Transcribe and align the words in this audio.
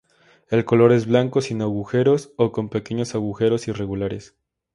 El 0.49 0.65
color 0.65 0.93
es 0.93 1.05
blanco, 1.05 1.41
sin 1.41 1.61
agujeros 1.61 2.33
o 2.35 2.51
con 2.51 2.69
pequeños 2.69 3.13
agujeros 3.13 3.67
irregulares. 3.67 4.35